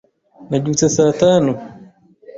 [0.49, 1.51] Nabyutse saa tanu.